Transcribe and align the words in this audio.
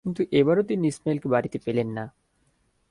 কিন্তু 0.05 0.21
এবারও 0.31 0.63
তিনি 0.63 0.85
ইসমাঈলকে 0.87 1.27
বাড়িতে 1.29 1.57
পেলেন 1.65 1.87
না। 1.97 2.05